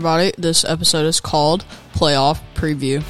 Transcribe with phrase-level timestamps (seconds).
[0.00, 0.32] everybody.
[0.38, 3.02] This episode is called Playoff Preview.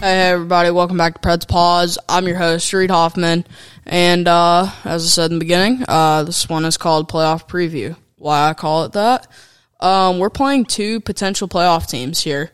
[0.00, 1.98] Hey, everybody, welcome back to Preds Pause.
[2.10, 3.46] I'm your host, Reed Hoffman,
[3.86, 7.96] and uh, as I said in the beginning, uh, this one is called Playoff Preview.
[8.16, 9.26] Why I call it that?
[9.80, 12.50] Um, we're playing two potential playoff teams here.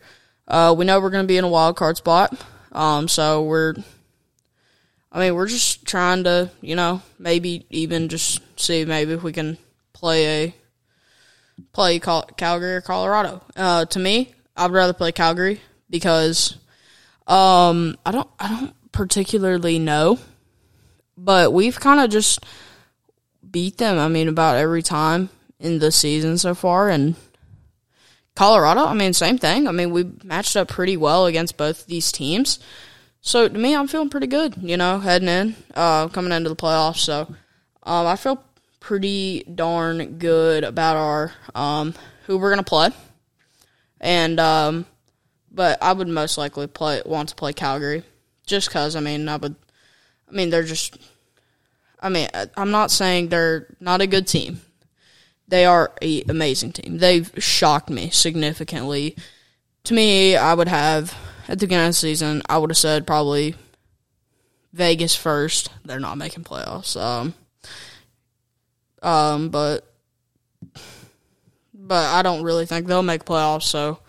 [0.47, 2.39] Uh, we know we're going to be in a wild card spot,
[2.71, 3.73] um, so we're,
[5.11, 9.33] I mean, we're just trying to, you know, maybe even just see maybe if we
[9.33, 9.57] can
[9.93, 10.55] play a
[11.73, 13.41] play Cal- Calgary or Colorado.
[13.55, 16.57] Uh, to me, I'd rather play Calgary because
[17.27, 20.19] um, I don't I don't particularly know,
[21.17, 22.45] but we've kind of just
[23.49, 23.97] beat them.
[23.97, 27.15] I mean, about every time in the season so far, and
[28.35, 28.85] Colorado.
[28.85, 29.67] I mean, same thing.
[29.67, 32.59] I mean, we matched up pretty well against both these teams.
[33.21, 34.55] So to me, I'm feeling pretty good.
[34.61, 36.97] You know, heading in, uh, coming into the playoffs.
[36.97, 37.33] So
[37.83, 38.43] um, I feel
[38.79, 41.95] pretty darn good about our um,
[42.27, 42.89] who we're gonna play,
[43.99, 44.85] and um,
[45.51, 48.03] but I would most likely play want to play Calgary,
[48.45, 49.55] just because I mean I would,
[50.29, 50.99] I mean they're just,
[51.99, 54.61] I mean I'm not saying they're not a good team,
[55.47, 56.97] they are a amazing team.
[56.97, 59.15] They've shocked me significantly.
[59.85, 61.15] To me, I would have
[61.47, 63.55] at the beginning of the season I would have said probably
[64.73, 65.69] Vegas first.
[65.83, 66.99] They're not making playoffs.
[66.99, 67.33] Um,
[69.01, 69.85] um, but
[71.73, 73.63] but I don't really think they'll make playoffs.
[73.63, 73.99] So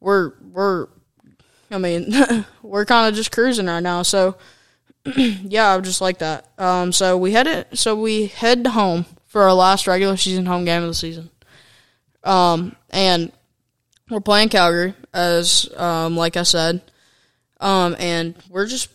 [0.00, 0.88] we're we're
[1.70, 4.02] I mean we're kind of just cruising right now.
[4.02, 4.36] So
[5.16, 6.48] yeah, I would just like that.
[6.58, 7.78] Um, so we head it.
[7.78, 11.28] So we head home for our last regular season home game of the season.
[12.22, 13.32] Um, and
[14.08, 16.80] we're playing Calgary as um, like I said.
[17.58, 18.90] Um, and we're just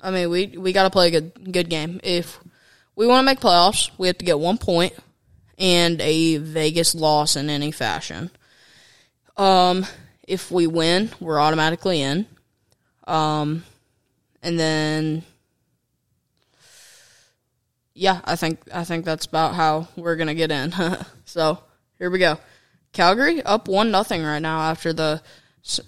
[0.00, 2.38] I mean we we got to play a good good game if
[2.94, 3.90] we want to make playoffs.
[3.98, 4.92] We have to get one point
[5.58, 8.30] and a Vegas loss in any fashion.
[9.36, 9.84] Um,
[10.28, 12.26] if we win, we're automatically in.
[13.08, 13.64] Um,
[14.44, 15.24] and then,
[17.96, 20.72] yeah, I think I think that's about how we're gonna get in.
[21.24, 21.58] so
[21.98, 22.38] here we go.
[22.92, 25.22] Calgary up one nothing right now after the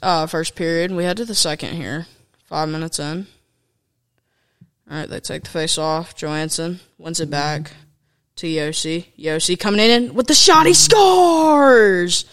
[0.02, 0.90] uh, first period.
[0.90, 2.06] We head to the second here,
[2.46, 3.26] five minutes in.
[4.90, 6.16] All right, they take the face off.
[6.16, 7.72] Johansen wins it back
[8.36, 9.06] to Josi.
[9.18, 10.66] Josi coming in with the shot.
[10.66, 12.24] He scores!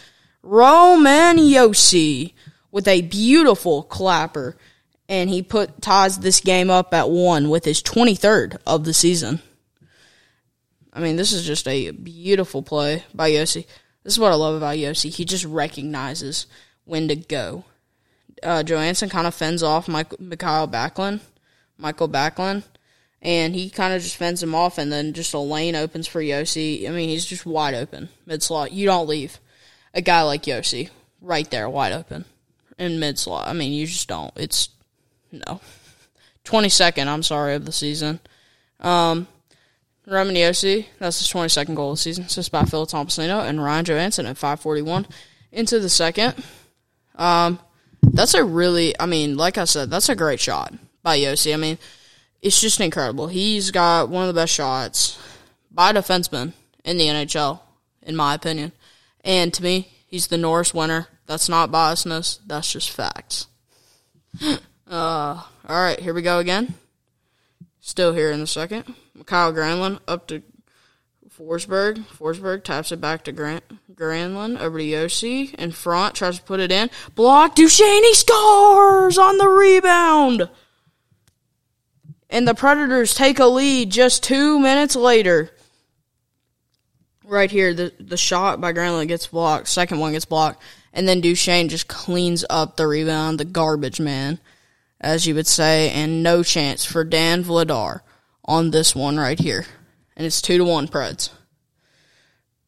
[0.42, 2.34] Roman Josi
[2.72, 4.56] with a beautiful clapper.
[5.10, 9.42] And he put ties this game up at one with his 23rd of the season.
[10.96, 13.68] I mean, this is just a beautiful play by Josi.
[14.04, 15.14] This is what I love about Josi.
[15.14, 16.48] He just recognizes
[16.86, 17.66] when to go.
[18.42, 21.20] Uh, Johansen kind of fends off Mike, Mikhail Backlund
[21.78, 22.64] Michael Backlund,
[23.22, 26.22] and he kind of just fends him off, and then just a lane opens for
[26.22, 26.88] Josi.
[26.88, 28.72] I mean, he's just wide open mid slot.
[28.72, 29.40] You don't leave
[29.94, 30.90] a guy like Josi
[31.22, 32.26] right there wide open
[32.78, 33.48] in mid slot.
[33.48, 34.34] I mean, you just don't.
[34.36, 34.70] It's
[35.32, 35.60] no.
[36.46, 38.20] 22nd, I'm sorry, of the season.
[38.80, 39.28] Um,
[40.08, 43.86] Roman Josi, that's his 22nd goal of the season, assist by Phil Tomasino and Ryan
[43.86, 45.08] Johansen at 541
[45.52, 46.36] into the second.
[47.16, 47.60] Um,
[48.04, 51.54] that's a really, I mean, like I said, that's a great shot by Josi.
[51.54, 51.78] I mean,
[52.42, 53.28] it's just incredible.
[53.28, 55.18] He's got one of the best shots
[55.72, 57.60] by defenseman in the NHL,
[58.04, 58.74] in my opinion.
[59.24, 61.08] And to me, he's the Norris winner.
[61.26, 62.40] That's not biasness.
[62.46, 63.48] That's just facts.
[64.42, 66.76] uh, all right, here we go again.
[67.80, 68.94] Still here in the second.
[69.26, 70.42] Kyle Granlund up to
[71.38, 72.06] Forsberg.
[72.06, 76.16] Forsberg taps it back to Grant Granlund over to Josi in front.
[76.16, 76.90] Tries to put it in.
[77.16, 77.56] Block.
[77.56, 80.50] Duchene scores on the rebound
[82.30, 85.52] and the Predators take a lead just two minutes later.
[87.24, 89.68] Right here, the the shot by Granlund gets blocked.
[89.68, 90.62] Second one gets blocked,
[90.94, 94.40] and then Duchene just cleans up the rebound, the garbage man,
[95.02, 98.02] as you would say, and no chance for Dan Vladar
[98.46, 99.66] on this one right here,
[100.16, 101.30] and it's two to one Preds.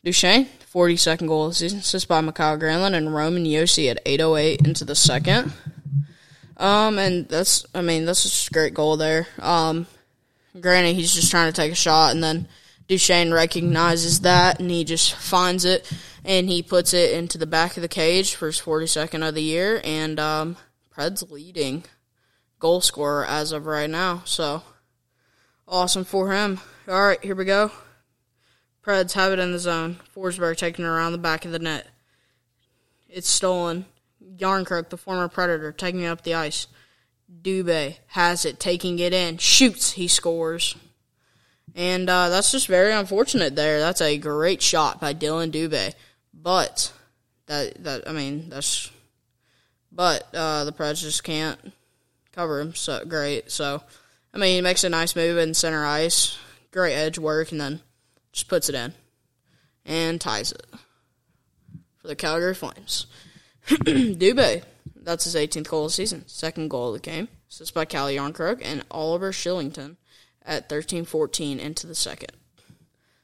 [0.04, 4.02] Duchene, forty second goal of the season, assist by Mikael Granlund and Roman Josi at
[4.06, 5.54] eight oh eight into the second.
[6.58, 9.28] Um, and that's, I mean, that's just a great goal there.
[9.40, 9.86] Um,
[10.60, 12.48] granted, he's just trying to take a shot, and then
[12.88, 15.92] Duchene recognizes that, and he just finds it,
[16.26, 19.44] and he puts it into the back of the cage for his 42nd of the
[19.44, 20.58] year, and, um,
[20.90, 21.84] Pred's leading
[22.60, 24.64] goal scorer as of right now, so
[25.68, 26.60] awesome for him.
[26.88, 27.72] All right, here we go.
[28.86, 29.98] Preds have it in the zone.
[30.16, 31.88] Forsberg taking it around the back of the net.
[33.10, 33.86] It's stolen.
[34.38, 36.68] Jarnkrok, the former Predator, taking it up the ice.
[37.42, 40.76] Dubé has it, taking it in, shoots, he scores.
[41.76, 43.80] And uh, that's just very unfortunate there.
[43.80, 45.94] That's a great shot by Dillon Dubé.
[46.34, 46.94] But
[47.48, 48.90] that that I mean that's
[49.92, 51.74] but uh, the Preds just can't
[52.32, 53.52] cover him so great.
[53.52, 53.84] So
[54.38, 56.38] I mean he makes a nice move in center ice,
[56.70, 57.82] great edge work, and then
[58.32, 58.94] just puts it in
[59.84, 60.64] and ties it
[61.98, 63.08] for the Calgary Flames.
[63.68, 64.62] Dubé,
[64.96, 67.30] that's his 18th goal of the season, second goal of the game.
[67.50, 69.96] Assist by Calle Jarnkrok and Oliver Kylington
[70.46, 72.34] at 13-14 into the second.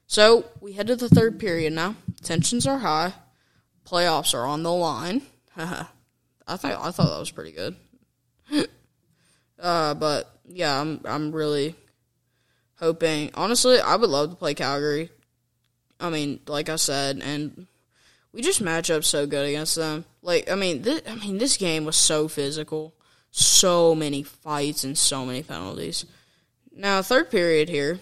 [0.07, 1.95] So we head to the third period now.
[2.23, 3.13] Tensions are high.
[3.85, 5.21] Playoffs are on the line.
[5.55, 5.85] I
[6.57, 7.75] think I thought that was pretty good.
[9.59, 11.75] uh, but yeah, I'm I'm really
[12.77, 13.31] hoping.
[13.33, 15.09] Honestly, I would love to play Calgary.
[15.99, 17.67] I mean, like I said, and
[18.33, 20.05] we just match up so good against them.
[20.21, 22.93] Like, I mean, this, I mean, this game was so physical,
[23.31, 26.05] so many fights and so many penalties.
[26.75, 27.99] Now, third period here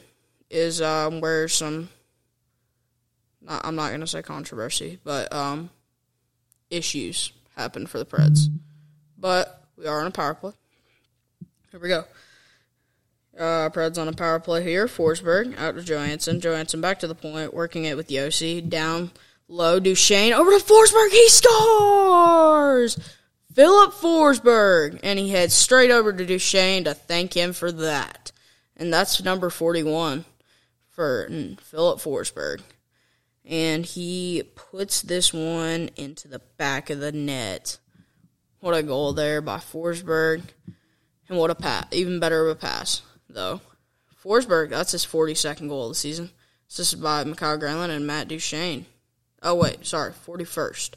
[0.50, 1.90] is um, where some.
[3.44, 5.72] Not, I'm not to say controversy, but um,
[6.70, 8.48] issues happened for the Preds.
[9.18, 10.54] But we are on a power play.
[11.72, 12.06] Here we go.
[13.42, 14.86] Uh, Preds on a power play here.
[14.86, 16.40] Forsberg out to Johansen.
[16.40, 18.70] Johansen back to the point, working it with Josi.
[18.70, 19.10] Down
[19.48, 21.10] low, Duchene over to Forsberg.
[21.10, 23.00] He scores!
[23.52, 25.00] Filip Forsberg.
[25.02, 28.32] And he heads straight over to Duchene to thank him for that.
[28.78, 30.24] And that's number 41
[30.92, 31.28] for
[31.62, 32.62] Filip Forsberg.
[33.44, 37.80] And he puts this one into the back of the net.
[38.60, 40.44] What a goal there by Forsberg.
[41.28, 41.88] And what a pass.
[41.90, 43.02] Even better of a pass
[43.34, 43.62] though.
[44.24, 46.30] Forsberg, that's his 42nd goal of the season.
[46.78, 48.86] Is by Mikael Granlund and Matt Duchene.
[49.44, 50.92] Oh, wait, sorry, 41st.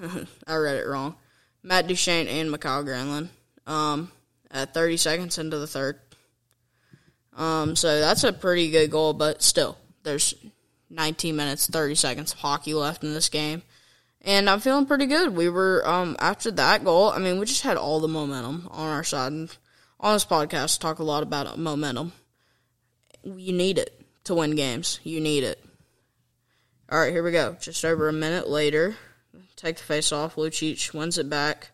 [0.46, 1.14] I read it wrong.
[1.62, 3.28] Matt Duchene and Mikael Granlund
[3.66, 4.10] um,
[4.50, 6.00] at 30 seconds into the third.
[7.36, 10.34] Um, so that's a pretty good goal, but still, there's
[10.90, 13.62] 19 minutes, 30 seconds of hockey left in this game.
[14.22, 15.36] And I'm feeling pretty good.
[15.36, 18.88] We were, um, after that goal, I mean, we just had all the momentum on
[18.88, 19.32] our side.
[19.32, 19.56] And
[20.00, 22.12] on this podcast, talk a lot about momentum.
[23.24, 25.00] You need it to win games.
[25.02, 25.62] You need it.
[26.90, 27.56] All right, here we go.
[27.60, 28.96] Just over a minute later,
[29.56, 30.36] take the face off.
[30.36, 31.72] Lucic wins it back.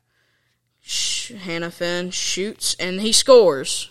[0.84, 3.90] Hanifin shoots and he scores.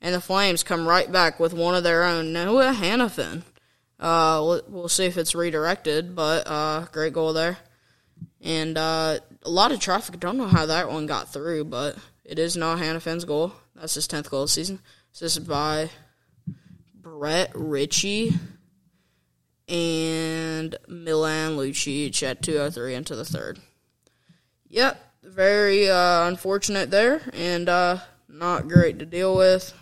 [0.00, 2.32] And the Flames come right back with one of their own.
[2.32, 3.42] Noah Hanifin.
[3.98, 7.56] Uh, we'll see if it's redirected, but uh, great goal there.
[8.42, 10.20] And uh, a lot of traffic.
[10.20, 13.52] Don't know how that one got through, but it is Noah Hanifin's goal.
[13.74, 14.80] That's his 10th goal of the season.
[15.20, 15.90] This is by
[16.94, 18.32] Brett Ritchie
[19.68, 23.58] and Milan Lucic at 203 into the third.
[24.68, 27.98] Yep, very uh, unfortunate there and uh,
[28.28, 29.72] not great to deal with.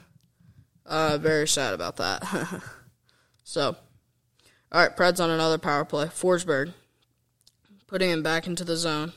[0.84, 2.62] Uh, very sad about that.
[3.44, 3.76] so,
[4.70, 6.06] all right, Preds on another power play.
[6.06, 6.74] Forsberg
[7.86, 9.12] putting him back into the zone.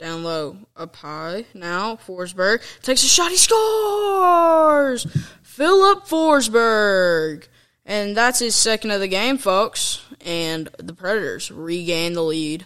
[0.00, 1.44] Down low, up high.
[1.52, 3.30] Now Forsberg takes a shot.
[3.30, 5.06] He scores.
[5.42, 7.46] Filip Forsberg,
[7.84, 10.02] and that's his second of the game, folks.
[10.24, 12.64] And the Predators regain the lead.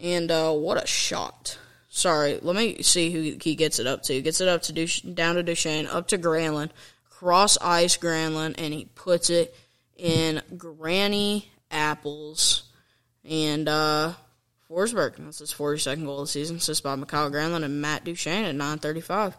[0.00, 1.58] And uh, what a shot!
[1.88, 4.22] Sorry, let me see who he gets it up to.
[4.22, 6.70] Gets it up to Duch- down to Duchene, up to Granlund,
[7.10, 9.56] cross ice Granlund, and he puts it
[9.96, 12.62] in Granny Apples.
[13.24, 14.12] And uh,
[14.70, 15.16] Forsberg.
[15.18, 18.54] That's his 42nd goal of the season, assist by Mikael Granlund and Matt Duchene at
[18.54, 19.34] 9.35.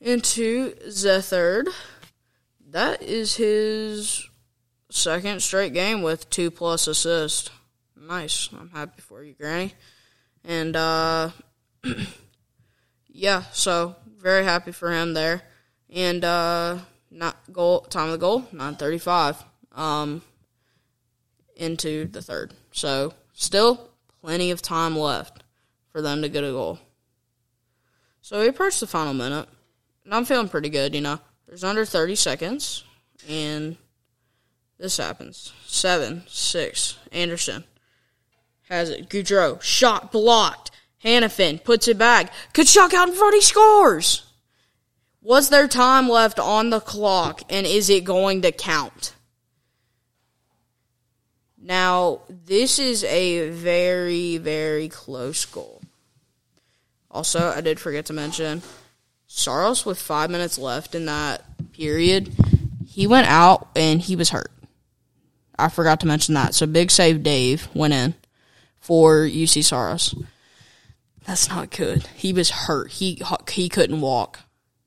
[0.00, 1.68] Into the third.
[2.70, 4.28] That is his
[4.90, 7.50] second straight game with two plus assists.
[7.96, 8.48] Nice.
[8.58, 9.74] I'm happy for you, Granny.
[10.44, 11.30] And, uh,
[13.08, 15.42] yeah, so very happy for him there.
[15.90, 16.78] And, uh,
[17.10, 20.22] not goal, time of the goal, 9.35, um,
[21.56, 22.54] into the third.
[22.72, 23.91] So, still
[24.22, 25.42] plenty of time left
[25.90, 26.78] for them to get a goal.
[28.22, 29.48] So we approach the final minute,
[30.04, 31.18] and I'm feeling pretty good, you know.
[31.46, 32.84] There's under 30 seconds,
[33.28, 33.76] and
[34.78, 35.52] this happens.
[35.66, 37.64] Seven, six, Andersson
[38.68, 39.08] has it.
[39.08, 40.70] Gaudreau, shot blocked.
[41.04, 42.32] Hanifin puts it back.
[42.54, 44.22] Tkachuk out in front, he scores!
[45.20, 49.14] Was there time left on the clock, and is it going to count?
[51.62, 55.80] Now, this is a very, very close goal.
[57.08, 58.62] Also, I did forget to mention
[59.28, 62.32] Saros with five minutes left in that period.
[62.86, 64.50] He went out and he was hurt.
[65.56, 66.54] I forgot to mention that.
[66.54, 68.14] So big save Dave went in
[68.80, 70.14] for Juuse Saros.
[71.26, 72.06] That's not good.
[72.16, 72.90] He was hurt.
[72.90, 74.40] He he couldn't walk.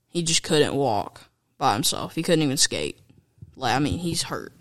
[0.09, 2.15] He just couldn't walk by himself.
[2.15, 2.99] He couldn't even skate.
[3.55, 4.51] Like I mean, he's hurt.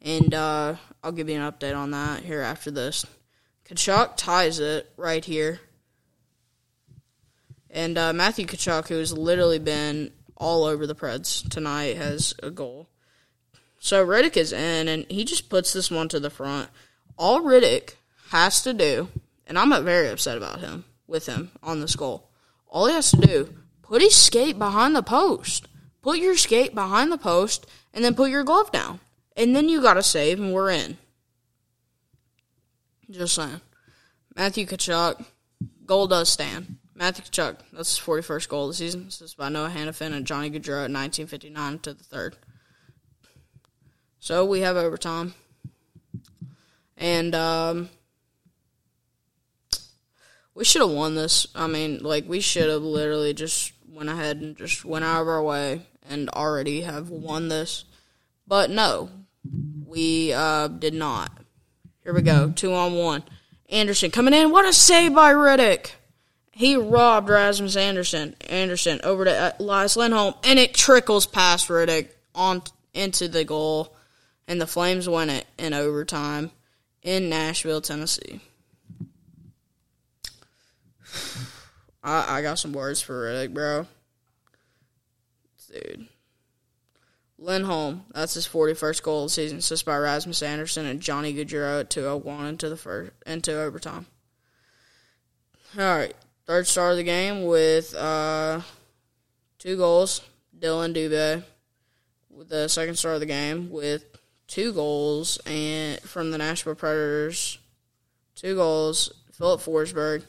[0.00, 3.06] And uh, I'll give you an update on that here after this.
[3.64, 5.60] Tkachuk ties it right here.
[7.70, 12.50] And uh, Matthew Tkachuk, who has literally been all over the Preds tonight, has a
[12.50, 12.88] goal.
[13.78, 16.70] So Rittich is in, and he just puts this one to the front.
[17.16, 17.94] All Rittich
[18.30, 19.06] has to do,
[19.46, 22.30] and I'm very upset about him with him on this goal.
[22.66, 25.68] All he has to do, put his skate behind the post.
[26.02, 28.98] Put your skate behind the post, and then put your glove down.
[29.36, 30.96] And then you got to save, and we're in.
[33.10, 33.60] Just saying.
[34.34, 35.24] Matthew Tkachuk,
[35.84, 36.76] goal does stand.
[36.94, 39.04] Matthew Tkachuk, that's his 41st goal of the season.
[39.04, 42.36] This is by Noah Hanifin and Johnny Gaudreau at 1959 to the third.
[44.18, 45.34] So we have overtime.
[46.96, 47.90] And um,
[50.54, 51.46] we should have won this.
[51.54, 55.28] I mean, like, we should have literally just went ahead and just went out of
[55.28, 57.84] our way and already have won this.
[58.46, 59.10] But no,
[59.86, 61.30] we uh, did not.
[62.02, 62.50] Here we go.
[62.50, 63.24] Two on one.
[63.68, 64.50] Andersson coming in.
[64.50, 65.92] What a save by Rittich.
[66.52, 68.36] He robbed Rasmus Andersson.
[68.48, 72.62] Andersson over to uh, Elias Lindholm, and it trickles past Rittich on
[72.94, 73.94] into the goal,
[74.48, 76.50] and the Flames win it in overtime
[77.02, 78.40] in Nashville, Tennessee.
[82.02, 83.86] I, I got some words for Rittich, bro.
[85.72, 86.08] Dude.
[87.46, 91.78] Lindholm, that's his 41st goal of the season, assist by Rasmus Andersson and Johnny Gaudreau
[91.78, 94.06] at 201 into the first into overtime.
[95.78, 96.12] All right,
[96.44, 98.62] third star of the game with uh,
[99.60, 100.22] two goals,
[100.58, 101.44] Dillon Dubé.
[102.48, 104.04] The second star of the game with
[104.48, 107.58] two goals and from the Nashville Predators,
[108.34, 110.24] two goals, Filip Forsberg.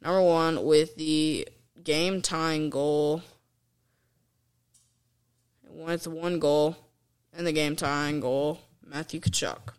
[0.00, 1.46] Number one with the
[1.84, 3.22] game tying goal
[5.72, 6.76] with one goal
[7.32, 9.74] and the game tying goal, Matthew Tkachuk.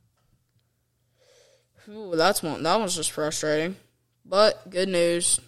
[1.89, 2.63] Ooh, that's one.
[2.63, 3.75] That one's just frustrating,
[4.25, 5.39] but good news.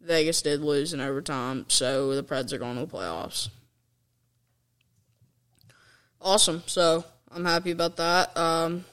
[0.00, 3.48] Vegas did lose in overtime, so the Preds are going to the playoffs.
[6.20, 6.62] Awesome.
[6.66, 8.36] So I'm happy about that.
[8.36, 8.84] Um,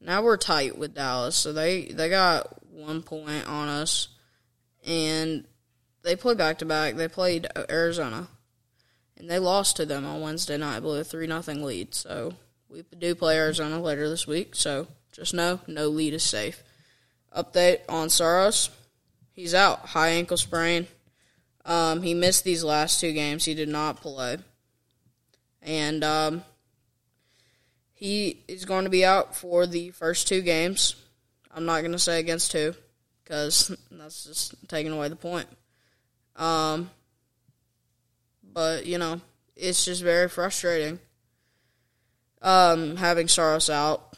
[0.00, 4.08] now we're tight with Dallas, so they they got one point on us,
[4.86, 5.44] and
[6.02, 6.94] they play back to back.
[6.94, 8.28] They played Arizona
[9.18, 11.94] and they lost to them on Wednesday night, blew a three nothing lead.
[11.94, 12.34] So
[12.68, 14.54] we do play Arizona later this week.
[14.54, 16.62] So just know no lead is safe.
[17.36, 18.70] Update on Saros,
[19.32, 20.86] he's out, high ankle sprain.
[21.64, 23.44] Um, he missed these last two games.
[23.44, 24.38] He did not play,
[25.60, 26.42] and um,
[27.92, 30.94] he is going to be out for the first two games.
[31.54, 32.74] I'm not going to say against two
[33.22, 35.48] because that's just taking away the point.
[36.36, 36.90] Um,
[38.58, 39.20] but you know,
[39.54, 40.98] it's just very frustrating.
[42.42, 44.16] Um, having Saros out,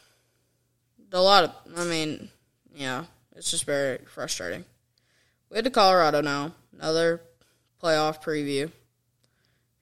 [1.11, 2.27] a lot of, I mean,
[2.73, 3.03] yeah,
[3.35, 4.65] it's just very frustrating.
[5.51, 7.21] We head to Colorado now, another
[7.83, 8.71] playoff preview,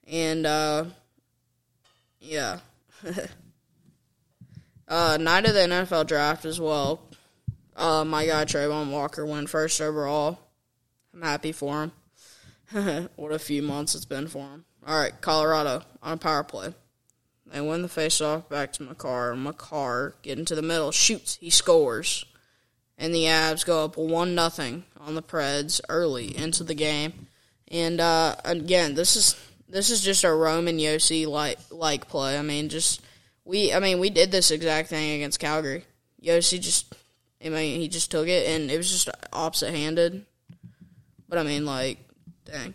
[0.06, 0.84] and uh,
[2.20, 2.58] yeah,
[4.88, 7.00] uh, night of the NFL draft as well.
[7.74, 10.38] Uh, my guy Travon Walker went first overall.
[11.14, 11.92] I'm happy for him.
[13.16, 14.64] what a few months it's been for him.
[14.86, 16.74] All right, Colorado on a power play.
[17.46, 19.34] They win the faceoff back to Makar.
[19.34, 22.24] Makar getting to the middle, shoots, he scores,
[22.96, 27.26] and the Avs go up one nothing on the Preds early into the game.
[27.68, 29.36] And uh, again, this is
[29.68, 32.38] this is just a Roman Josi like like play.
[32.38, 33.00] I mean, just
[33.44, 33.72] we.
[33.72, 35.84] I mean, we did this exact thing against Calgary.
[36.22, 36.94] Josi just,
[37.44, 40.24] I mean, he just took it, and it was just opposite handed.
[41.28, 41.98] But I mean, like
[42.44, 42.74] Dang.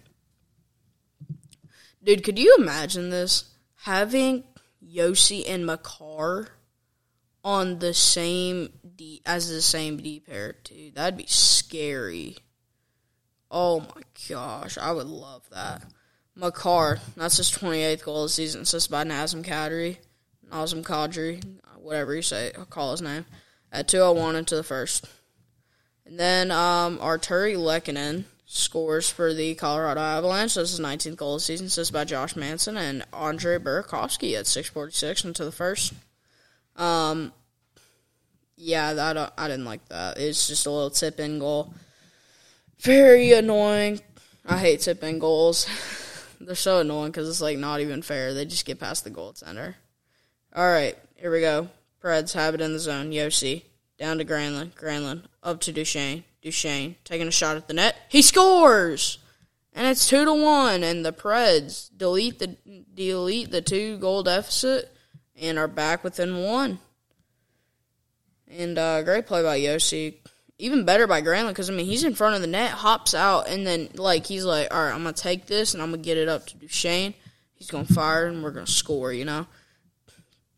[2.04, 3.46] Dude, could you imagine this?
[3.84, 4.44] Having
[4.84, 6.50] Josi and Makar
[7.44, 10.96] on the same D as the same D pair, dude.
[10.96, 12.38] That'd be scary.
[13.50, 15.84] Oh my gosh, I would love that.
[16.36, 19.98] Makar, that's his 28th goal of the season, assisted by Nazem Kadri.
[20.52, 21.42] Nazem Kadri,
[21.78, 23.26] whatever you say, I'll call his name.
[23.72, 25.06] At 201 into the first.
[26.06, 30.56] And then um, Artturi Lehkonen scores for the Colorado Avalanche.
[30.56, 34.48] This is 19th goal of the season, assisted by Josh Manson and Andre Burakovsky at
[34.48, 35.94] 646 into the first.
[36.75, 37.34] Um,
[38.56, 40.18] yeah, that I didn't like that.
[40.18, 41.74] It's just a little tip in goal.
[42.80, 44.00] Very annoying.
[44.46, 45.68] I hate tip in goals.
[46.40, 48.34] They're so annoying because it's like not even fair.
[48.34, 49.75] They just get past the goal center.
[50.56, 51.70] All right, here we go.
[52.04, 53.12] Preds have it in the zone.
[53.12, 53.64] Josi
[53.98, 54.74] down to Granlund.
[54.75, 56.24] Granlund up to Duchene.
[56.46, 57.98] Duchene taking a shot at the net.
[58.08, 59.18] He scores!
[59.74, 62.56] And it's two to one, and the Preds delete the
[62.94, 64.96] delete the two goal deficit
[65.36, 66.80] and are back within one.
[68.48, 70.16] And uh, great play by Josi.
[70.58, 73.50] Even better by Granlund because I mean he's in front of the net, hops out,
[73.50, 76.18] and then like he's like, all right, I'm gonna take this and I'm gonna get
[76.18, 77.16] it up to Duchene.
[77.56, 79.12] He's gonna fire and we're gonna score.
[79.12, 79.48] You know.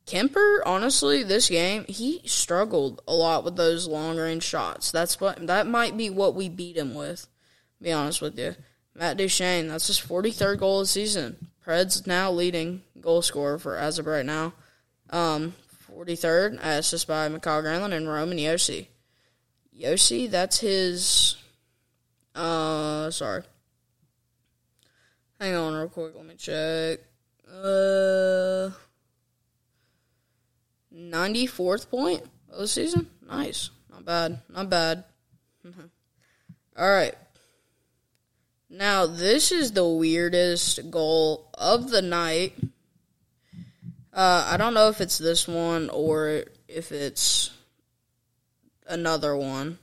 [0.07, 4.89] Kuemper, honestly, this game he struggled a lot with those long range shots.
[4.89, 7.27] That's what that might be what we beat him with.
[7.81, 8.55] Be honest with you,
[8.95, 9.67] Matt Duchene.
[9.67, 11.49] That's his 43rd goal of the season.
[11.65, 14.53] Preds now leading goal scorer for as of right now.
[15.09, 15.53] Um,
[15.93, 18.87] 43rd, assist by Mikael Granlund and Roman Josi.
[19.77, 21.35] Josi, that's his.
[22.33, 23.43] Uh, sorry.
[25.39, 26.15] Hang on, real quick.
[26.15, 26.99] Let me check.
[27.45, 28.69] Uh,
[30.93, 33.07] 94th point of the season.
[33.27, 33.69] Nice.
[33.91, 34.39] Not bad.
[34.49, 35.03] Not bad.
[36.77, 37.15] All right.
[38.69, 42.53] Now, this is the weirdest goal of the night.
[44.13, 47.51] Uh, I don't know if it's this one or if it's
[48.87, 49.79] another one.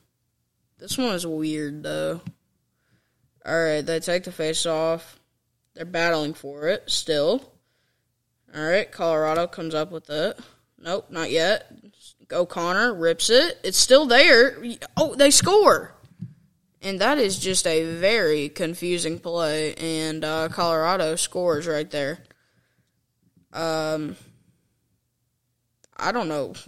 [0.79, 2.21] This one is weird, though.
[3.47, 5.19] Alright, they take the face off.
[5.75, 7.53] They're battling for it still.
[8.55, 10.39] Alright, Colorado comes up with it.
[10.85, 11.73] Nope, not yet.
[12.31, 13.59] O'Connor rips it.
[13.65, 14.63] It's still there.
[14.99, 15.95] Oh, they score.
[16.83, 19.75] And that is just a very confusing play.
[19.77, 22.19] And uh, Colorado scores right there.
[23.55, 24.17] Um,
[25.97, 26.55] I don't know.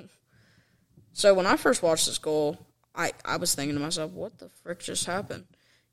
[1.13, 2.59] So when I first watched this goal,
[2.95, 5.47] I, I was thinking to myself, what the frick just happened?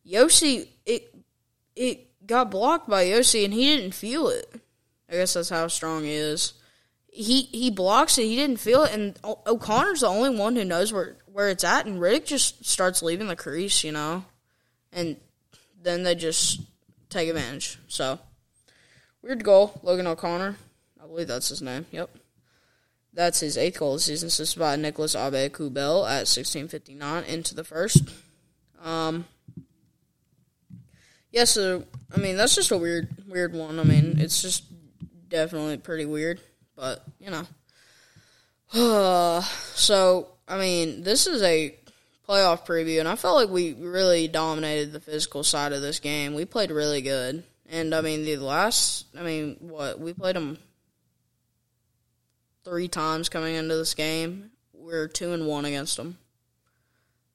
[0.05, 1.15] Josi, it
[1.77, 4.53] it got blocked by Josi, and he didn't feel it.
[5.09, 6.55] I guess that's how strong he is.
[7.15, 10.91] He he blocks it, he didn't feel it, and O'Connor's the only one who knows
[10.91, 14.25] where where it's at, and Rittich just starts leaving the crease, you know,
[14.91, 15.17] and
[15.82, 16.62] then they just
[17.10, 17.78] take advantage.
[17.88, 18.19] So
[19.21, 20.56] weird goal, Logan O'Connor.
[21.04, 21.86] I believe that's his name.
[21.91, 22.10] Yep.
[23.13, 27.63] That's his eighth goal of the season, assisted by Nicolas Aubé-Kubel at 16:59 into the
[27.63, 28.10] first.
[28.82, 29.26] Um,
[31.32, 33.80] yeah, so I mean that's just a weird, weird one.
[33.80, 34.63] I mean it's just
[35.30, 36.41] definitely pretty weird,
[36.75, 37.47] but you know.
[39.75, 41.75] So I mean this is a
[42.27, 46.33] playoff preview, and I felt like we really dominated the physical side of this game.
[46.33, 50.57] We played really good, and I mean the last, I mean what we played them
[52.63, 54.51] three times coming into this game.
[54.73, 56.17] We're two and one against them.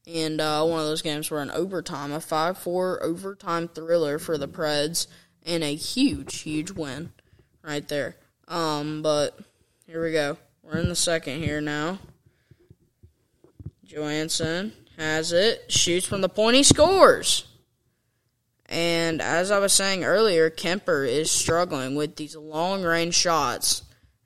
[0.06, 4.38] And uh, one of those games were in overtime, a 5 4 overtime thriller for
[4.38, 5.06] the Preds,
[5.44, 7.12] and a huge, huge win
[7.62, 8.16] right there.
[8.48, 9.38] Um, but
[9.86, 10.38] here we go.
[10.62, 11.98] We're in the second here now.
[13.86, 17.46] Johansen has it, shoots from the point, he scores.
[18.66, 23.82] And as I was saying earlier, Kuemper is struggling with these long range shots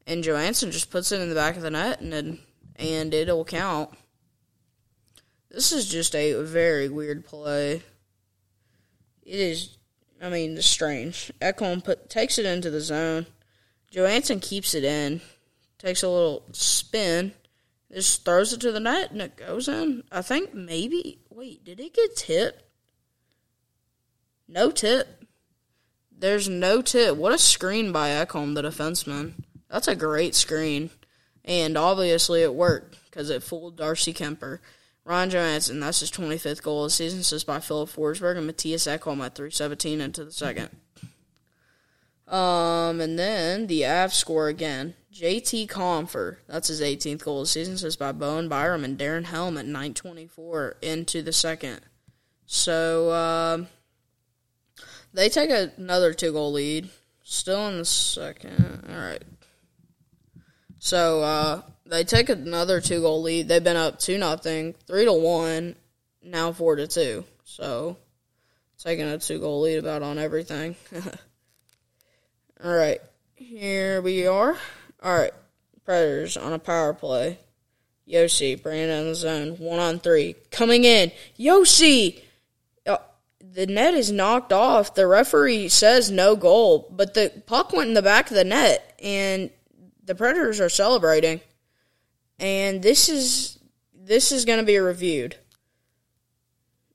[0.07, 2.39] and Johansen just puts it in the back of the net and
[2.77, 3.91] and it'll count.
[5.51, 7.83] This is just a very weird play.
[9.23, 9.77] It is,
[10.21, 11.31] I mean, strange.
[11.41, 13.27] Ekholm put takes it into the zone.
[13.93, 15.21] Johansen keeps it in,
[15.79, 17.33] takes a little spin,
[17.93, 20.03] just throws it to the net and it goes in.
[20.11, 21.21] I think maybe.
[21.31, 22.63] Wait, did it get tipped?
[24.49, 25.25] No tip.
[26.11, 27.17] There's no tip.
[27.17, 29.35] What a screen by Ekholm, the defenseman.
[29.69, 30.91] That's a great screen.
[31.45, 34.61] And obviously it worked because it fooled Darcy Kuemper.
[35.05, 38.87] Ryan Johansen, that's his 25th goal of the season, assist by Filip Forsberg and Mattias
[38.87, 40.71] Ekholm at 317 into the second.
[42.33, 44.95] Um, and then the Avs score again.
[45.13, 49.25] JT Compher, that's his 18th goal of the season, assist by Bowen Byram and Darren
[49.25, 51.81] Helm at 924 into the second.
[52.47, 53.65] So, uh,
[55.13, 56.89] they take another two goal lead.
[57.23, 58.85] Still in the second.
[58.89, 59.23] All right.
[60.79, 63.49] So uh, they take another two goal lead.
[63.49, 65.77] They've been up two nothing, three to one,
[66.23, 67.25] now four to two.
[67.45, 67.97] So
[68.79, 70.77] taking a two goal lead about on everything.
[72.65, 73.01] All right,
[73.35, 74.57] here we are.
[75.03, 75.33] All right,
[75.85, 77.41] Predators on a power play.
[78.09, 81.11] Josi bringing in the zone, one on three, coming in.
[81.37, 82.21] Josi,
[82.87, 82.99] uh,
[83.41, 84.95] the net is knocked off.
[84.95, 88.95] The referee says no goal, but the puck went in the back of the net,
[89.03, 89.51] and
[90.05, 91.41] the Predators are celebrating,
[92.39, 93.59] and this is
[93.93, 95.35] this is going to be reviewed.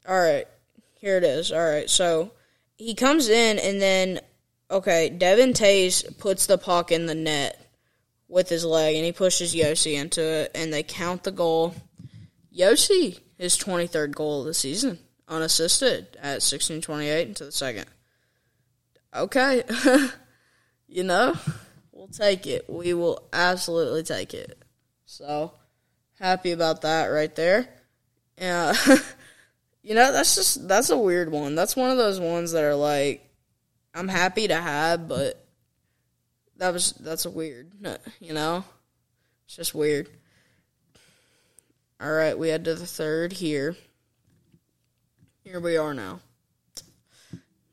[0.07, 0.47] All right,
[1.01, 1.51] here it is.
[1.51, 2.31] All right, so
[2.77, 4.21] he comes in, and then
[4.69, 7.59] okay, Devin Toews puts the puck in the net
[8.27, 11.75] with his leg, and he pushes Josi into it, and they count the goal.
[12.55, 17.85] Josi, his 23rd goal of the season, unassisted at 16:28 into the second.
[19.15, 19.63] Okay,
[20.87, 21.35] you know,
[21.91, 22.69] we'll take it.
[22.69, 24.61] We will absolutely take it.
[25.05, 25.53] So
[26.19, 27.67] happy about that right there.
[28.37, 28.97] Yeah, uh,
[29.81, 31.55] you know that's just that's a weird one.
[31.55, 33.26] That's one of those ones that are like
[33.93, 35.43] I'm happy to have, but
[36.57, 37.71] that was that's a weird,
[38.19, 38.63] you know.
[39.45, 40.09] It's just weird.
[41.99, 43.75] All right, we head to the third here.
[45.43, 46.19] Here we are now.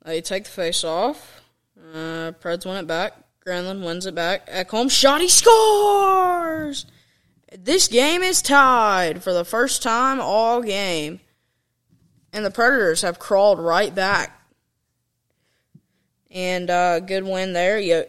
[0.04, 1.42] They take the face off.
[1.76, 3.14] Uh, Preds win it back.
[3.44, 4.48] Granlund wins it back.
[4.48, 5.20] Ekholm shot.
[5.20, 6.86] He scores.
[7.56, 11.20] This game is tied for the first time all game,
[12.32, 14.40] and the Predators have crawled right back.
[16.34, 17.78] And uh, good win there.
[17.78, 18.04] You,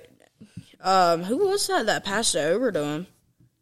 [0.82, 3.08] um, who was that that passed it over to him?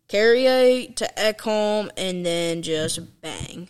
[0.07, 3.67] Carrier to Ekholm, and then just bang.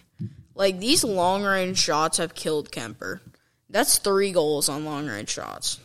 [0.55, 3.19] Like these long range shots have killed Kuemper.
[3.69, 5.79] That's three goals on long range shots.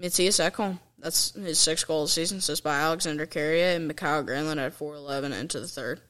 [0.00, 0.78] Mattias Ekholm.
[0.98, 4.78] That's his sixth goal of the season, assist by Alexander Carrier and Mikael Granlund at
[4.78, 6.00] 4-11 into the third.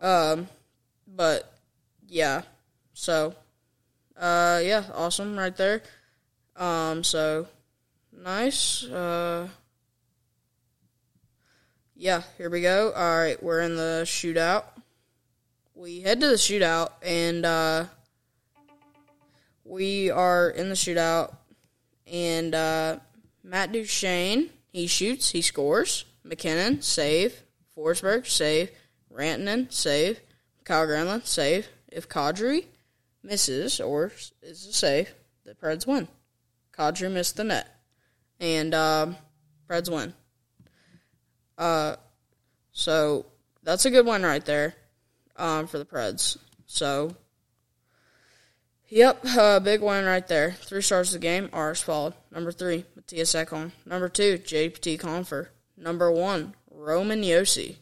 [0.00, 0.48] Um,
[1.06, 1.52] but,
[2.08, 2.42] yeah.
[2.94, 3.34] So,
[4.16, 5.82] uh, yeah, awesome right there.
[6.56, 7.46] Um, so,
[8.12, 8.84] nice.
[8.84, 9.48] Uh,
[11.94, 12.92] yeah, here we go.
[12.92, 14.64] All right, we're in the shootout.
[15.74, 17.84] We head to the shootout, and, uh,
[19.64, 21.34] we are in the shootout,
[22.06, 22.98] and uh,
[23.42, 26.04] Matt Duchene, he shoots, he scores.
[26.24, 27.42] MacKinnon, save.
[27.76, 28.70] Forsberg, save.
[29.12, 30.20] Rantanen, save.
[30.64, 31.68] Kyle Granlund, save.
[31.88, 32.66] If Kadri
[33.22, 34.12] misses or
[34.42, 36.08] is a save, the Preds win.
[36.76, 37.68] Kadri missed the net,
[38.40, 39.16] and um,
[39.68, 40.14] Preds win.
[41.58, 41.96] Uh,
[42.72, 43.26] so
[43.62, 44.74] that's a good one right there
[45.36, 46.38] um, for the Preds.
[46.66, 47.14] So
[48.92, 50.50] Yep, uh, big one right there.
[50.50, 51.48] Three stars of the game.
[51.54, 52.12] Ours followed.
[52.30, 53.72] Number three, Mattias Ekholm.
[53.86, 55.46] Number two, JP Compher.
[55.78, 57.76] Number one, Roman Josi.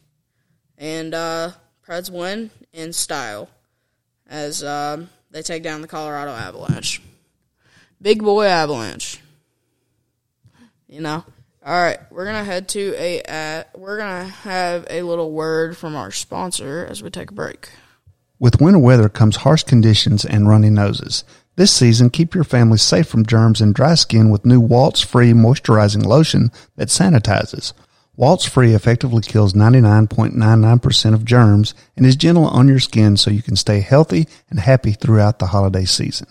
[0.77, 1.51] And uh,
[1.85, 3.49] Preds win in style
[4.25, 7.01] as uh, they take down the Colorado Avalanche.
[8.01, 9.19] Big boy Avalanche.
[10.87, 11.23] You know.
[11.63, 13.63] All right, we're gonna head to a.
[13.75, 17.69] We're gonna have a little word from our sponsor as we take a break.
[18.39, 21.23] With winter weather comes harsh conditions and runny noses.
[21.57, 25.33] This season, keep your family safe from germs and dry skin with new Waltz Free
[25.33, 27.73] moisturizing lotion that sanitizes.
[28.15, 33.43] Waltz Free effectively kills 99.99% of germs and is gentle on your skin so you
[33.43, 36.27] can stay healthy and happy throughout the holiday season.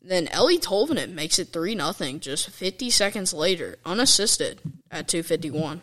[0.00, 5.82] Then Eeli Tolvanen makes it 3 0 just 50 seconds later, unassisted at 251.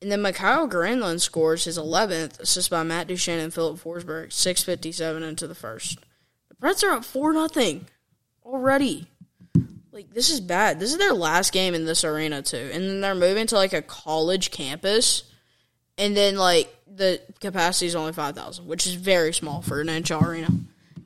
[0.00, 5.22] And then Mikael Granlund scores his 11th, assist by Matt Duchene and Filip Forsberg, 6.57
[5.22, 5.98] into the first.
[6.48, 7.88] The Preds are up 4 nothing
[8.42, 9.08] already.
[9.92, 10.80] Like, this is bad.
[10.80, 12.70] This is their last game in this arena, too.
[12.72, 15.24] And then they're moving to, like, a college campus.
[15.96, 20.22] And then, like, the capacity is only 5,000, which is very small for an NHL
[20.22, 20.48] arena.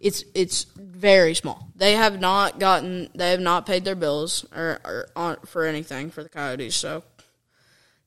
[0.00, 1.68] It's it's very small.
[1.74, 6.10] They have not gotten, they have not paid their bills or, or on, for anything
[6.10, 7.02] for the Coyotes, so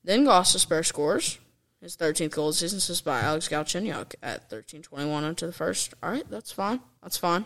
[0.04, 1.38] then Gostisbehere scores
[1.82, 5.94] his 13th goal of the season, assist by Alex Galchenyuk at 13:21 into the first.
[6.02, 6.80] All right, that's fine.
[7.02, 7.44] That's fine.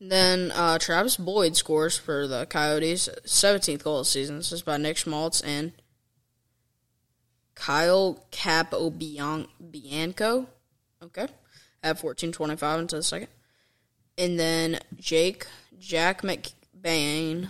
[0.00, 4.36] Then uh, Travis Boyd scores for the Coyotes, 17th goal of the season.
[4.36, 5.72] This is by Nick Schmaltz and
[7.54, 10.46] Kyle Capobianco.
[11.02, 11.26] Okay,
[11.82, 13.28] at 14:25 into the second.
[14.16, 15.46] And then Jake
[15.78, 17.48] Jack McBain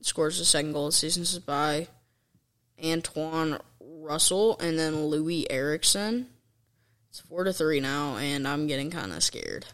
[0.00, 1.22] scores the second goal of the season.
[1.22, 1.88] This is by
[2.82, 6.28] Antoine Roussel and then Loui Eriksson.
[7.10, 9.66] It's four to three now, and I'm getting kind of scared.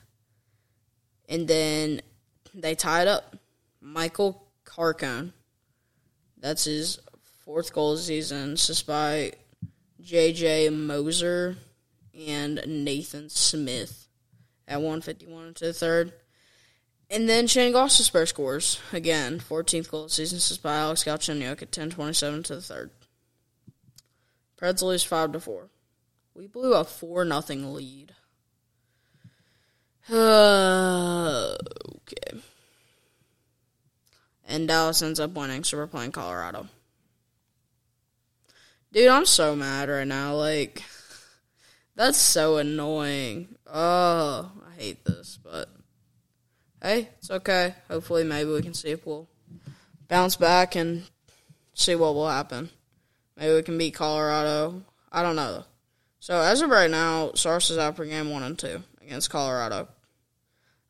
[1.28, 2.00] And then
[2.54, 3.36] they tied it up.
[3.80, 5.32] Michael Carcone.
[6.38, 6.98] That's his
[7.44, 8.54] fourth goal of the season.
[8.54, 9.32] Assist by
[10.04, 10.68] J.J.
[10.68, 11.56] Moser
[12.14, 14.06] and Nathan Smith
[14.68, 16.12] at 151 into the third.
[17.10, 19.40] And then Shayne Gostisbehere scores again.
[19.40, 20.38] 14th goal of the season.
[20.38, 22.90] Assist by Alex Galchenyuk at 1027 to the third.
[24.60, 25.68] Preds lose 5 to 4.
[26.34, 28.14] We blew a 4 nothing lead.
[30.10, 31.56] Uh,
[31.96, 32.38] okay.
[34.46, 36.68] And Dallas ends up winning, so we're playing Colorado.
[38.94, 40.36] Dude, I'm so mad right now.
[40.36, 40.84] Like,
[41.96, 43.56] that's so annoying.
[43.66, 45.68] Oh, I hate this, but
[46.80, 47.74] hey, it's okay.
[47.90, 49.28] Hopefully, maybe we can see if we'll
[50.06, 51.02] bounce back and
[51.74, 52.70] see what will happen.
[53.36, 54.84] Maybe we can beat Colorado.
[55.10, 55.64] I don't know.
[56.20, 59.88] So as of right now, Saros is out for game one and two against Colorado.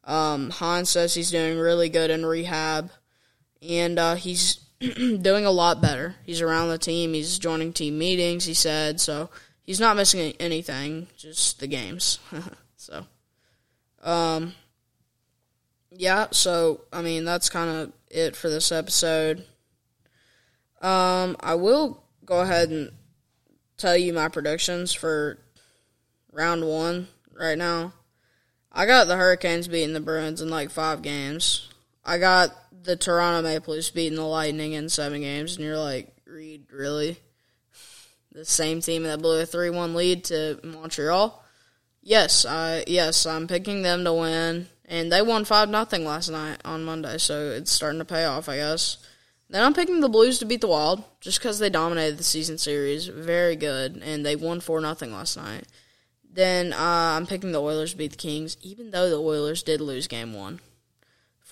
[0.04, 2.90] Um, Hans says he's doing really good in rehab,
[3.62, 4.60] and uh, he's
[5.22, 6.14] doing a lot better.
[6.24, 7.14] He's around the team.
[7.14, 8.44] He's joining team meetings.
[8.44, 9.30] He said so.
[9.64, 12.18] He's not missing anything, just the games.
[12.76, 13.06] so,
[14.02, 14.54] um,
[15.90, 16.28] yeah.
[16.32, 19.44] So I mean, that's kind of it for this episode.
[20.80, 22.92] Um, I will go ahead and
[23.76, 25.38] tell you my predictions for
[26.32, 27.92] round one right now.
[28.70, 31.68] I got the Hurricanes beating the Bruins in like five games.
[32.04, 32.50] I got
[32.82, 37.16] the Toronto Maple Leafs beating the Lightning in seven games, and you're like, Reed, really?
[38.32, 41.42] The same team that blew a three-one lead to Montreal?
[42.02, 46.58] Yes, I yes, I'm picking them to win, and they won five nothing last night
[46.64, 48.98] on Monday, so it's starting to pay off, I guess.
[49.48, 52.58] Then I'm picking the Blues to beat the Wild just because they dominated the season
[52.58, 55.66] series, very good, and they won four nothing last night.
[56.30, 56.76] Then uh,
[57.16, 60.34] I'm picking the Oilers to beat the Kings, even though the Oilers did lose game
[60.34, 60.60] one,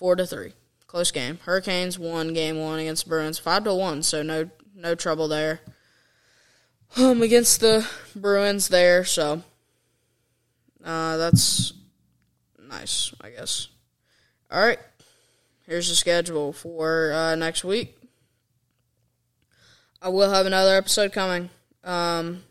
[0.03, 0.51] four to three,
[0.85, 1.39] close game.
[1.45, 5.61] Hurricanes won game one against Bruins, five to one, so no no trouble there.
[6.97, 9.43] Um, against the Bruins there, so
[10.83, 11.71] uh, that's
[12.67, 13.69] nice, I guess.
[14.51, 14.77] All right,
[15.67, 17.95] here's the schedule for uh, next week.
[20.01, 21.49] I will have another episode coming.
[21.81, 22.43] Um,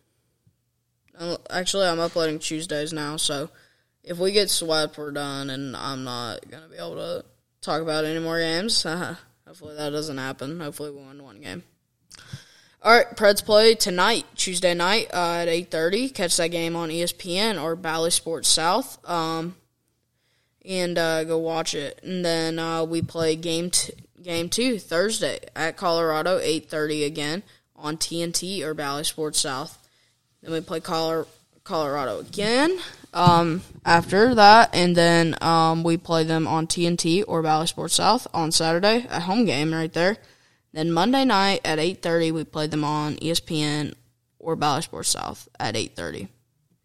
[1.50, 3.50] Actually, I'm uploading Tuesdays now, so
[4.02, 7.26] if we get swept, we're done, and I'm not gonna be able to
[7.62, 8.83] talk about any more games.
[9.46, 10.61] Hopefully, that doesn't happen.
[10.61, 11.62] Hopefully, we win one game.
[12.83, 16.09] All right, Preds play tonight, Tuesday night uh, at eight thirty.
[16.09, 19.55] Catch that game on ESPN or Bally Sports South, um,
[20.64, 22.01] and uh, go watch it.
[22.03, 27.44] And then uh, we play game t- game two Thursday at Colorado, eight thirty again
[27.77, 29.79] on TNT or Bally Sports South.
[30.42, 32.81] Then we play Colorado again
[33.12, 38.27] um, after that, and then um, we play them on TNT or Bally Sports South
[38.33, 40.16] on Saturday, a home game right there.
[40.72, 43.94] Then Monday night at eight thirty, we play them on ESPN
[44.38, 46.29] or Bally Sports South at eight thirty.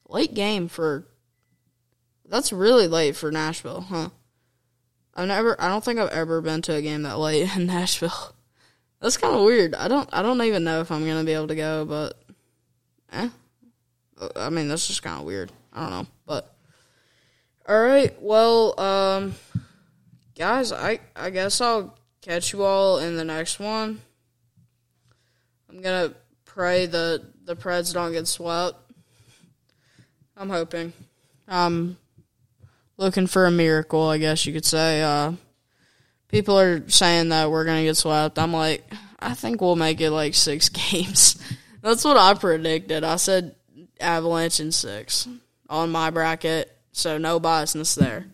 [0.10, 1.06] Late game for.
[2.26, 4.10] That's really late for Nashville, huh?
[5.16, 5.60] I've never.
[5.62, 8.34] I don't think I've ever been to a game that late in Nashville.
[9.00, 9.76] That's kind of weird.
[9.76, 10.10] I don't.
[10.12, 12.22] I don't even know if I'm gonna be able to go, but.
[13.14, 13.30] Eh,
[14.36, 15.52] I mean, that's just kind of weird.
[15.78, 16.56] I don't know, but
[17.70, 18.20] all right.
[18.20, 19.36] Well, um,
[20.36, 24.02] guys, I I guess I'll catch you all in the next one.
[25.70, 26.14] I'm gonna
[26.46, 28.78] pray that the Preds don't get swept.
[30.36, 30.94] I'm hoping.
[31.48, 31.98] Um,
[32.98, 35.04] looking for a miracle, I guess you could say.
[35.04, 35.34] Uh,
[36.28, 38.40] people are saying that we're gonna get swept.
[38.40, 38.84] I'm like,
[39.20, 41.40] I think we'll make it like six games.
[41.84, 43.04] That's what I predicted.
[43.04, 43.56] I said
[44.00, 45.28] Avalanche in six
[45.70, 48.26] on my bracket, so no biasness there.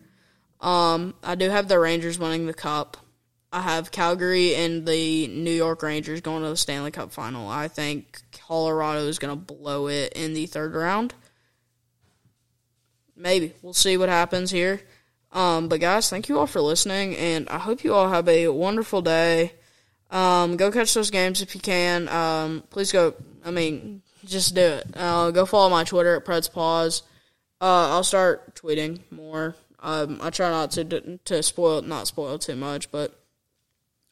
[0.60, 2.96] Um, I do have the Rangers winning the cup.
[3.52, 7.48] I have Calgary and the New York Rangers going to the Stanley Cup final.
[7.48, 11.14] I think Colorado is going to blow it in the third round.
[13.16, 13.52] Maybe.
[13.62, 14.80] We'll see what happens here.
[15.30, 18.48] Um, but guys, thank you all for listening, and I hope you all have a
[18.48, 19.52] wonderful day.
[20.10, 22.08] Um, go catch those games if you can.
[22.08, 23.14] Um, please go.
[23.44, 24.86] I mean, just do it.
[24.94, 27.02] Uh, go follow my Twitter at Preds Pause.
[27.60, 29.54] Uh, I'll start tweeting more.
[29.80, 33.18] Um, I try not to to spoil not spoil too much, but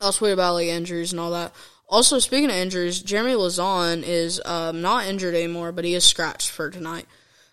[0.01, 1.53] I'll tweet about like injuries and all that.
[1.89, 6.51] Also, speaking of injuries, Jeremy Lauzon is um, not injured anymore, but he is scratched
[6.51, 7.07] for tonight,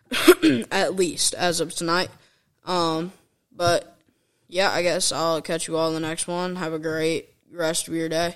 [0.71, 2.09] at least as of tonight.
[2.65, 3.11] Um,
[3.51, 3.97] but
[4.47, 6.55] yeah, I guess I'll catch you all in the next one.
[6.55, 8.35] Have a great rest of your day.